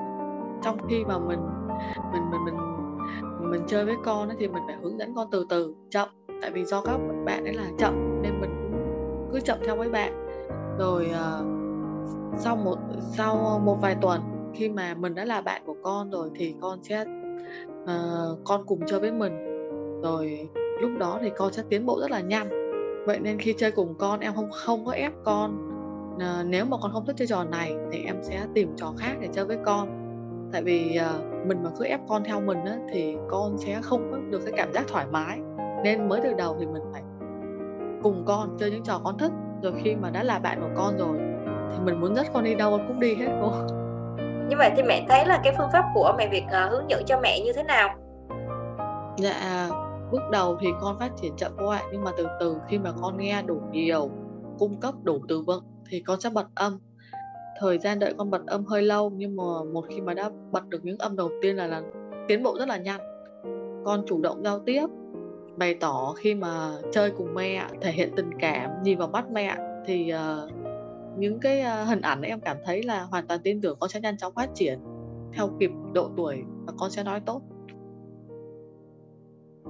[0.62, 1.40] trong khi mà mình
[2.12, 2.71] mình mình mình
[3.52, 6.08] mình chơi với con ấy, thì mình phải hướng dẫn con từ từ chậm.
[6.42, 9.90] Tại vì do các bạn ấy là chậm nên mình cũng cứ chậm theo với
[9.90, 10.28] bạn.
[10.78, 11.46] Rồi uh,
[12.38, 12.78] sau một
[13.16, 14.20] sau một vài tuần
[14.54, 17.04] khi mà mình đã là bạn của con rồi thì con sẽ
[17.82, 19.32] uh, con cùng chơi với mình.
[20.02, 20.48] Rồi
[20.80, 22.48] lúc đó thì con sẽ tiến bộ rất là nhanh.
[23.06, 25.68] Vậy nên khi chơi cùng con em không không có ép con
[26.16, 29.16] uh, nếu mà con không thích chơi trò này thì em sẽ tìm trò khác
[29.20, 30.01] để chơi với con
[30.52, 34.30] tại vì uh, mình mà cứ ép con theo mình á, thì con sẽ không
[34.30, 35.38] được cái cảm giác thoải mái.
[35.84, 37.02] Nên mới từ đầu thì mình phải
[38.02, 39.32] cùng con chơi những trò con thích.
[39.62, 41.18] Rồi khi mà đã là bạn của con rồi
[41.72, 43.52] thì mình muốn dắt con đi đâu con cũng đi hết cô
[44.48, 47.02] như vậy thì mẹ thấy là cái phương pháp của mẹ Việt uh, hướng dẫn
[47.06, 47.88] cho mẹ như thế nào?
[49.16, 49.68] Dạ
[50.10, 51.82] bước đầu thì con phát triển chậm cô ạ.
[51.92, 54.10] Nhưng mà từ từ khi mà con nghe đủ nhiều
[54.58, 56.78] cung cấp đủ từ vựng thì con sẽ bật âm
[57.62, 60.68] thời gian đợi con bật âm hơi lâu nhưng mà một khi mà đã bật
[60.68, 61.82] được những âm đầu tiên là là
[62.28, 63.00] tiến bộ rất là nhanh.
[63.84, 64.86] Con chủ động giao tiếp
[65.56, 69.56] bày tỏ khi mà chơi cùng mẹ thể hiện tình cảm nhìn vào mắt mẹ
[69.86, 70.50] thì uh,
[71.18, 74.00] những cái uh, hình ảnh em cảm thấy là hoàn toàn tin tưởng con sẽ
[74.00, 74.78] nhanh chóng phát triển
[75.32, 77.42] theo kịp độ tuổi và con sẽ nói tốt.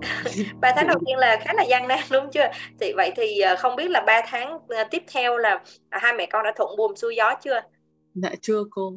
[0.61, 2.47] Ba tháng đầu tiên là khá là gian nan đúng chưa?
[2.81, 4.59] Thì vậy thì ờ, không biết là ba tháng
[4.91, 7.61] tiếp theo là hai mẹ con đã thuận buồm xuôi gió chưa?
[8.15, 8.93] Dạ chưa cô.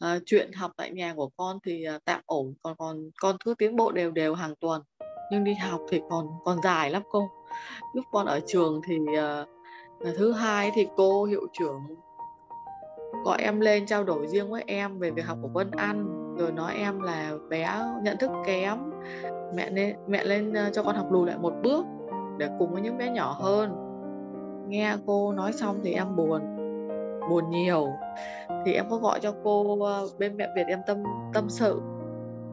[0.00, 3.54] À, chuyện học tại nhà của con thì uh, tạm ổn còn còn con cứ
[3.58, 4.82] tiến bộ đều đều hàng tuần.
[5.30, 7.30] Nhưng đi học thì còn còn dài lắm cô.
[7.94, 9.48] Lúc con ở trường thì uh,
[10.16, 11.80] thứ hai thì cô hiệu trưởng
[13.24, 16.52] gọi em lên trao đổi riêng với em về việc học của Vân Anh rồi
[16.52, 18.78] nói em là bé nhận thức kém.
[19.54, 21.84] Mẹ nên mẹ lên uh, cho con học lùi lại một bước
[22.38, 23.74] để cùng với những bé nhỏ hơn.
[24.68, 26.55] Nghe cô nói xong thì em buồn
[27.28, 27.88] buồn nhiều.
[28.64, 31.02] Thì em có gọi cho cô ờ, bên mẹ Việt em tâm
[31.34, 31.80] tâm sự.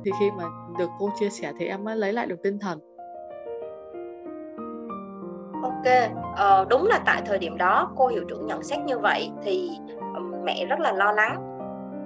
[0.05, 0.43] Thì khi mà
[0.77, 2.79] được cô chia sẻ thì em mới lấy lại được tinh thần.
[5.63, 9.31] Ok ờ, đúng là tại thời điểm đó cô hiệu trưởng nhận xét như vậy
[9.43, 9.69] thì
[10.13, 11.49] ờ, mẹ rất là lo lắng.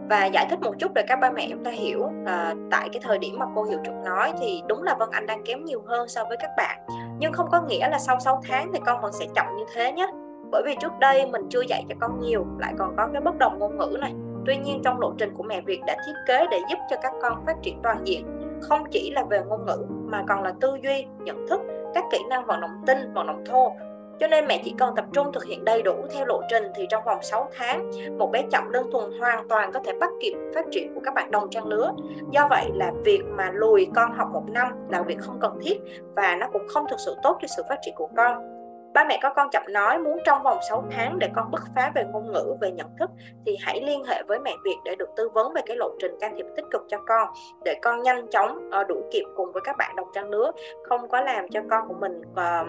[0.10, 3.02] Và giải thích một chút để các ba mẹ chúng ta hiểu là tại cái
[3.04, 5.82] thời điểm mà cô hiệu trưởng nói thì đúng là Vân Anh đang kém nhiều
[5.88, 6.80] hơn so với các bạn.
[7.20, 9.92] Nhưng không có nghĩa là sau 6 tháng thì con vẫn sẽ chậm như thế
[9.92, 10.08] nhé
[10.52, 13.38] bởi vì trước đây mình chưa dạy cho con nhiều lại còn có cái bất
[13.38, 14.14] đồng ngôn ngữ này.
[14.46, 17.14] Tuy nhiên trong lộ trình của mẹ Việt đã thiết kế để giúp cho các
[17.22, 18.26] con phát triển toàn diện
[18.62, 21.62] không chỉ là về ngôn ngữ mà còn là tư duy nhận thức
[21.94, 23.72] các kỹ năng vận động tinh vận động thô.
[24.20, 26.86] Cho nên mẹ chỉ cần tập trung thực hiện đầy đủ theo lộ trình thì
[26.90, 30.34] trong vòng 6 tháng, một bé chậm đơn thuần hoàn toàn có thể bắt kịp
[30.56, 31.92] phát triển của các bạn đồng trang lứa.
[32.32, 35.82] Do vậy là việc mà lùi con học một năm là việc không cần thiết
[36.16, 38.57] và nó cũng không thực sự tốt cho sự phát triển của con
[38.98, 41.92] ba mẹ có con chậm nói muốn trong vòng 6 tháng để con bứt phá
[41.96, 43.10] về ngôn ngữ về nhận thức
[43.46, 46.12] thì hãy liên hệ với mẹ Việt để được tư vấn về cái lộ trình
[46.20, 47.30] can thiệp tích cực cho con
[47.66, 50.52] để con nhanh chóng ờ, đủ đuổi kịp cùng với các bạn đồng trang lứa
[50.90, 52.66] không có làm cho con của mình ờ,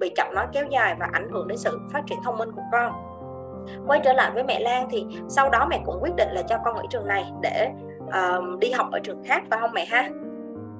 [0.00, 2.62] bị chậm nói kéo dài và ảnh hưởng đến sự phát triển thông minh của
[2.72, 2.92] con.
[3.86, 6.58] Quay trở lại với mẹ Lan thì sau đó mẹ cũng quyết định là cho
[6.64, 7.70] con ở trường này để
[8.04, 10.10] uh, đi học ở trường khác phải không mẹ ha?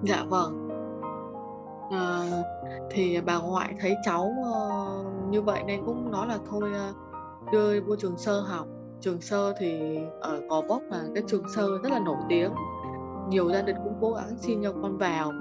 [0.03, 0.68] Dạ vâng
[1.91, 2.23] à,
[2.91, 7.81] thì bà ngoại thấy cháu uh, như vậy nên cũng nói là thôi uh, đưa
[7.81, 8.67] vô trường sơ học.
[9.01, 12.53] Trường sơ thì ở gò vấp là cái trường sơ rất là nổi tiếng.
[13.29, 15.33] Nhiều gia đình cũng cố gắng xin cho con vào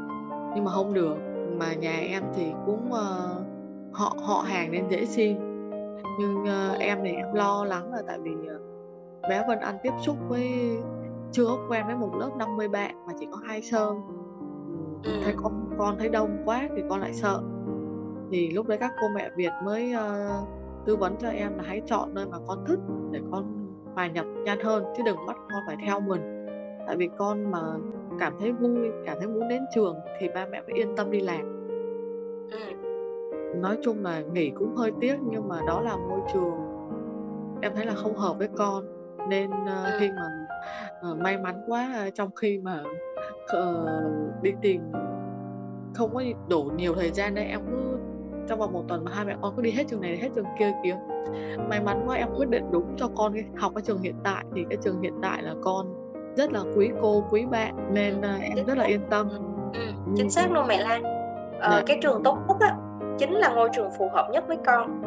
[0.56, 1.18] nhưng mà không được.
[1.58, 5.38] Mà nhà em thì cũng uh, họ họ hàng nên dễ xin.
[6.20, 8.62] Nhưng uh, em thì em lo lắng là tại vì uh,
[9.30, 10.78] bé Vân Anh tiếp xúc với
[11.32, 13.62] chưa quen với một lớp 50 bạn mà chỉ có hai
[15.04, 17.42] sơ thấy con con thấy đông quá thì con lại sợ.
[18.32, 20.48] Thì lúc đấy các cô mẹ Việt mới uh,
[20.86, 22.80] tư vấn cho em là hãy chọn nơi mà con thích
[23.12, 26.46] để con hòa nhập nhanh hơn chứ đừng bắt con phải theo mình.
[26.88, 27.62] Tại vì con mà
[28.20, 31.20] cảm thấy vui cảm thấy muốn đến trường thì ba mẹ mới yên tâm đi
[31.20, 31.54] làm.
[33.62, 36.56] Nói chung là nghỉ cũng hơi tiếc nhưng mà đó là môi trường
[37.62, 38.84] em thấy là không hợp với con.
[39.30, 40.47] Nên uh, khi mà
[41.12, 42.84] uh, may mắn quá uh, trong khi mà
[43.58, 44.82] uh, đi tìm
[45.94, 47.98] không có đủ nhiều thời gian đấy em cứ
[48.48, 50.46] trong vòng một tuần mà hai mẹ con cứ đi hết trường này hết trường
[50.60, 50.96] kia kiếm
[51.70, 54.66] may mắn quá em quyết định đúng cho con học cái trường hiện tại thì
[54.70, 55.94] cái trường hiện tại là con
[56.36, 59.30] rất là quý cô quý bạn nên uh, em rất là yên tâm.
[59.74, 59.82] Ừ,
[60.16, 61.04] chính xác luôn mẹ Lan.
[61.60, 61.84] Ờ, dạ.
[61.88, 62.76] cái trường tốt nhất á
[63.18, 65.02] chính là ngôi trường phù hợp nhất với con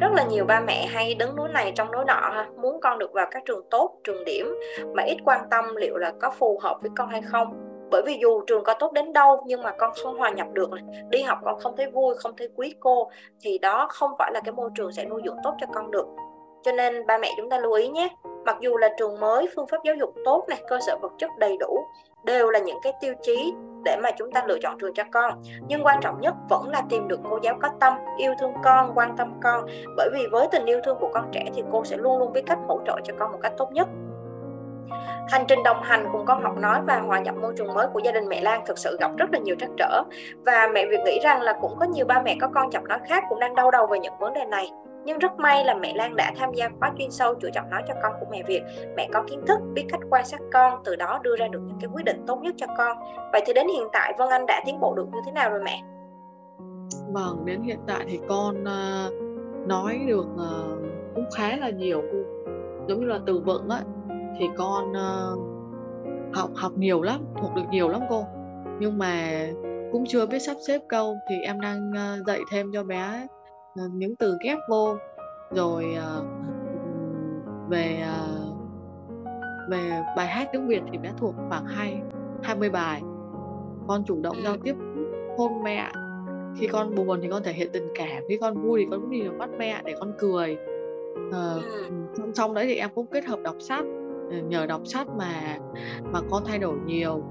[0.00, 2.46] rất là nhiều ba mẹ hay đứng núi này trong núi nọ ha.
[2.62, 4.58] Muốn con được vào các trường tốt, trường điểm
[4.94, 7.62] mà ít quan tâm liệu là có phù hợp với con hay không.
[7.90, 10.70] Bởi vì dù trường có tốt đến đâu, nhưng mà con không hòa nhập được
[11.08, 14.40] đi học con không thấy vui, không thấy quý cô, thì đó không phải là
[14.40, 16.06] cái môi trường sẽ nuôi dưỡng tốt cho con được.
[16.62, 18.08] Cho nên ba mẹ chúng ta lưu ý nhé,
[18.44, 21.30] mặc dù là trường mới, phương pháp giáo dục tốt này, cơ sở vật chất
[21.38, 21.78] đầy đủ,
[22.24, 23.52] đều là những cái tiêu chí
[23.86, 25.42] để mà chúng ta lựa chọn trường cho con.
[25.68, 28.92] Nhưng quan trọng nhất vẫn là tìm được cô giáo có tâm, yêu thương con,
[28.94, 29.66] quan tâm con.
[29.96, 32.42] Bởi vì với tình yêu thương của con trẻ thì cô sẽ luôn luôn biết
[32.46, 33.88] cách hỗ trợ cho con một cách tốt nhất.
[35.28, 37.98] Hành trình đồng hành cùng con học nói và hòa nhập môi trường mới của
[37.98, 40.02] gia đình mẹ Lan thực sự gặp rất là nhiều trắc trở.
[40.46, 42.98] Và mẹ Việt nghĩ rằng là cũng có nhiều ba mẹ có con chậm nói
[43.08, 44.70] khác cũng đang đau đầu về những vấn đề này
[45.06, 47.82] nhưng rất may là mẹ Lan đã tham gia khóa chuyên sâu chữa giọng nói
[47.88, 48.62] cho con của mẹ Việt.
[48.96, 51.78] Mẹ có kiến thức, biết cách quan sát con, từ đó đưa ra được những
[51.80, 52.98] cái quyết định tốt nhất cho con.
[53.32, 55.60] Vậy thì đến hiện tại Vân Anh đã tiến bộ được như thế nào rồi
[55.64, 55.82] mẹ?
[57.12, 59.12] Vâng, đến hiện tại thì con uh,
[59.68, 60.78] nói được uh,
[61.14, 62.02] cũng khá là nhiều
[62.88, 63.80] giống như là từ vựng á
[64.38, 65.38] thì con uh,
[66.36, 68.24] học học nhiều lắm, thuộc được nhiều lắm cô.
[68.80, 69.46] Nhưng mà
[69.92, 73.26] cũng chưa biết sắp xếp câu thì em đang uh, dạy thêm cho bé
[73.84, 74.96] những từ ghép vô
[75.50, 76.24] rồi ờ,
[77.68, 78.46] về ờ,
[79.68, 82.00] về bài hát tiếng Việt thì bé thuộc khoảng hai
[82.42, 83.02] 20 bài.
[83.88, 84.74] Con chủ động giao tiếp
[85.38, 85.90] hôn mẹ.
[86.58, 89.10] Khi con buồn thì con thể hiện tình cảm khi con vui thì con cũng
[89.10, 90.56] nhìn vào mắt mẹ để con cười.
[91.32, 91.62] Ờ,
[92.14, 93.84] song song đấy thì em cũng kết hợp đọc sách.
[94.48, 95.58] Nhờ đọc sách mà
[96.12, 97.22] mà con thay đổi nhiều.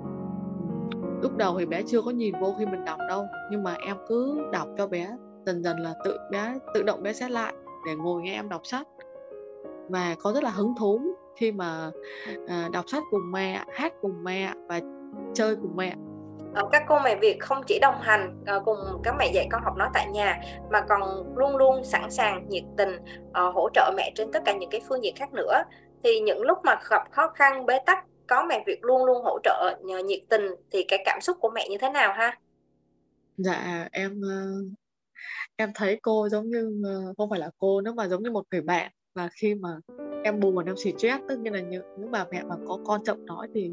[1.21, 3.97] Lúc đầu thì bé chưa có nhìn vô khi mình đọc đâu nhưng mà em
[4.08, 7.53] cứ đọc cho bé dần dần là tự bé tự động bé xét lại
[7.86, 8.88] để ngồi nghe em đọc sách.
[9.89, 11.91] Và có rất là hứng thú khi mà
[12.47, 14.79] à, đọc sách cùng mẹ hát cùng mẹ và
[15.34, 15.95] chơi cùng mẹ.
[16.55, 19.63] Ờ, các cô mẹ Việt không chỉ đồng hành uh, cùng các mẹ dạy con
[19.63, 22.95] học nói tại nhà mà còn luôn luôn sẵn sàng nhiệt tình
[23.29, 25.63] uh, hỗ trợ mẹ trên tất cả những cái phương diện khác nữa.
[26.03, 29.39] Thì những lúc mà gặp khó khăn bế tắc có mẹ Việt luôn luôn hỗ
[29.43, 32.38] trợ nhờ nhiệt tình thì cái cảm xúc của mẹ như thế nào ha?
[33.38, 34.21] Dạ em
[35.55, 38.43] em thấy cô giống như ờ, không phải là cô nữa mà giống như một
[38.51, 38.91] người bạn.
[39.15, 39.69] Và khi mà
[40.23, 43.25] em buồn em stress, tất nhiên là những những bà mẹ mà có con chậm
[43.25, 43.71] nói thì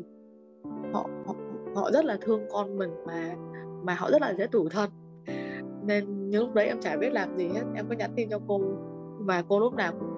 [0.93, 1.35] họ họ
[1.75, 3.35] họ rất là thương con mình mà
[3.83, 4.91] mà họ rất là dễ tủi thân.
[5.87, 8.39] Nên những lúc đấy em chả biết làm gì hết, em có nhắn tin cho
[8.49, 8.61] cô.
[9.19, 10.09] Và cô lúc nào cũng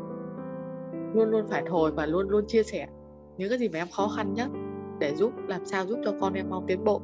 [1.15, 2.87] luôn luôn phải thổi và luôn luôn chia sẻ
[3.37, 4.49] những cái gì mà em khó khăn nhất
[5.01, 7.01] để giúp, làm sao giúp cho con em mau tiến bộ.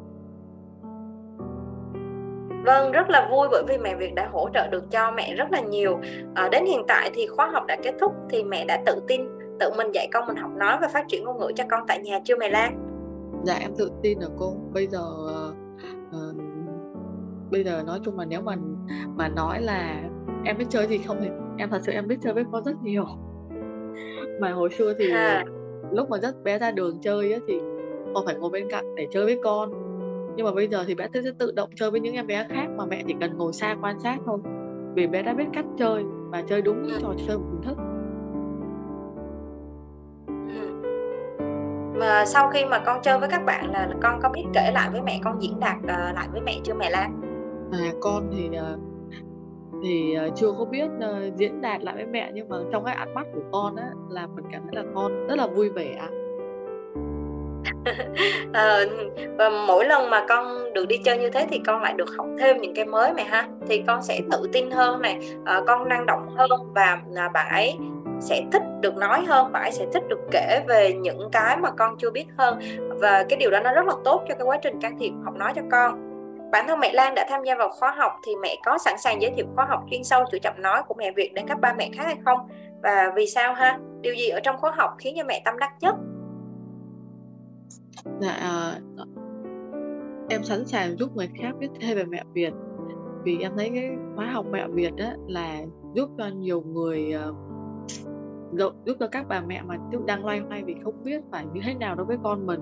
[2.65, 5.53] Vâng, rất là vui bởi vì mẹ Việt đã hỗ trợ được cho mẹ rất
[5.53, 5.99] là nhiều.
[6.35, 9.21] À, đến hiện tại thì khóa học đã kết thúc thì mẹ đã tự tin
[9.61, 11.99] tự mình dạy con mình học nói và phát triển ngôn ngữ cho con tại
[11.99, 12.79] nhà chưa mẹ Lan?
[13.45, 14.57] Dạ em tự tin rồi cô.
[14.73, 15.01] Bây giờ
[16.11, 16.37] uh,
[17.51, 18.57] bây giờ nói chung là nếu mà
[19.17, 20.03] mà nói là
[20.45, 22.83] em biết chơi thì không thì em thật sự em biết chơi với con rất
[22.83, 23.05] nhiều.
[24.41, 25.45] Mà hồi xưa thì à.
[25.93, 27.55] lúc mà rất bé ra đường chơi á, thì
[28.15, 29.90] con phải ngồi bên cạnh để chơi với con
[30.37, 32.67] nhưng mà bây giờ thì bé sẽ tự động chơi với những em bé khác
[32.77, 34.39] mà mẹ chỉ cần ngồi xa quan sát thôi.
[34.95, 37.77] Vì bé đã biết cách chơi và chơi đúng những trò chơi mình thích
[42.01, 44.91] mà sau khi mà con chơi với các bạn là con có biết kể lại
[44.93, 47.21] với mẹ con diễn đạt uh, lại với mẹ chưa mẹ Lan?
[47.73, 48.81] À con thì uh,
[49.83, 52.31] thì uh, chưa có biết uh, diễn đạt lại với mẹ.
[52.35, 55.27] Nhưng mà trong cái ánh mắt của con á là mình cảm thấy là con
[55.27, 56.09] rất là vui vẻ
[58.53, 58.85] à,
[59.39, 62.27] và mỗi lần mà con được đi chơi như thế thì con lại được học
[62.39, 63.49] thêm những cái mới này ha.
[63.69, 67.29] Thì con sẽ tự tin hơn này à, ờ, con năng động hơn và à,
[67.29, 67.77] bạn ấy
[68.21, 71.71] sẽ thích được nói hơn bạn ấy sẽ thích được kể về những cái mà
[71.71, 72.61] con chưa biết hơn.
[72.89, 75.35] Và cái điều đó nó rất là tốt cho cái quá trình can thiệp học
[75.35, 76.11] nói cho con.
[76.53, 79.23] Bản thân mẹ Lan đã tham gia vào khóa học thì mẹ có sẵn sàng
[79.23, 81.73] giới thiệu khóa học chuyên sâu chữa chậm nói của mẹ Việt đến các ba
[81.73, 82.39] mẹ khác hay không?
[82.83, 83.79] Và vì sao ha?
[84.01, 85.95] Điều gì ở trong khóa học khiến cho mẹ tâm đắc nhất?
[88.21, 89.05] Dạ, ờ, ờ.
[90.29, 92.53] em sẵn sàng giúp người khác biết thêm về mẹ Việt.
[93.25, 95.63] Vì em thấy cái khóa học mẹ Việt đó là
[95.95, 97.37] giúp cho nhiều người uh,
[98.85, 99.77] giúp cho các bà mẹ mà
[100.07, 102.61] đang loay hoay vì không biết phải như thế nào đối với con mình.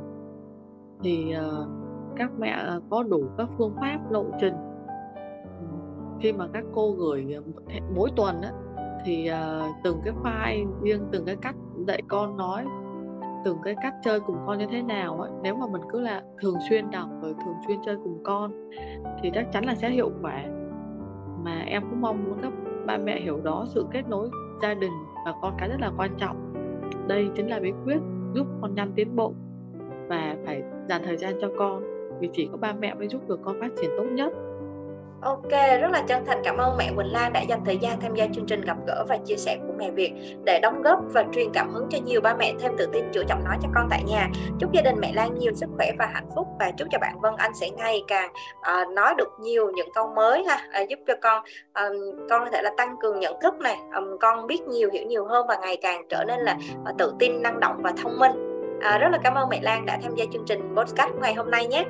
[1.03, 1.69] Thì uh,
[2.17, 2.57] các mẹ
[2.91, 4.55] có đủ các phương pháp lộ trình.
[5.45, 5.67] Ừ,
[6.21, 7.37] khi mà các cô gửi
[7.95, 8.49] mỗi tuần đó
[9.05, 11.55] thì uh, từng cái file riêng từng cái cách
[11.87, 12.65] dạy con nói
[13.45, 16.23] từng cái cách chơi cùng con như thế nào ấy, nếu mà mình cứ là
[16.43, 18.71] thường xuyên đọc rồi thường xuyên chơi cùng con,
[19.23, 20.45] thì chắc chắn là sẽ hiệu quả.
[21.45, 22.53] Mà em cũng mong muốn các
[22.87, 24.31] ba mẹ hiểu đó sự kết nối
[24.63, 24.93] gia đình
[25.25, 26.53] và con cái rất là quan trọng.
[27.09, 27.99] Đây chính là bí quyết
[28.35, 29.33] giúp con nhanh tiến bộ
[30.09, 31.83] và phải dành thời gian cho con,
[32.21, 34.33] vì chỉ có ba mẹ mới giúp được con phát triển tốt nhất.
[35.23, 38.15] Ok, rất là chân thành cảm ơn mẹ Quỳnh Lan đã dành thời gian tham
[38.15, 40.13] gia chương trình gặp gỡ và chia sẻ của mẹ Việt
[40.45, 43.23] để đóng góp và truyền cảm hứng cho nhiều ba mẹ thêm tự tin chữa
[43.29, 44.29] giọng nói cho con tại nhà.
[44.59, 47.21] Chúc gia đình mẹ Lan nhiều sức khỏe và hạnh phúc và chúc cho bạn
[47.21, 50.99] Vân Anh sẽ ngày càng uh, nói được nhiều những câu mới ha, uh, giúp
[51.07, 54.63] cho con um, con có thể là tăng cường nhận thức này, um, con biết
[54.63, 56.57] nhiều hiểu nhiều hơn và ngày càng trở nên là
[56.91, 58.33] uh, tự tin, năng động và thông minh.
[58.81, 61.51] À, rất là cảm ơn mẹ Lan đã tham gia chương trình podcast ngày hôm
[61.51, 61.85] nay nhé.